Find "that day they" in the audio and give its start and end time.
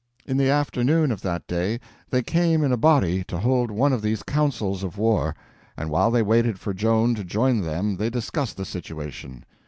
1.21-2.23